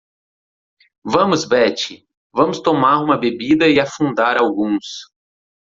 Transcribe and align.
Vamos 1.05 1.45
Betty? 1.45 2.07
vamos 2.33 2.59
tomar 2.59 3.03
uma 3.03 3.19
bebida 3.19 3.67
e 3.69 3.79
afundar 3.79 4.35
alguns. 4.37 4.83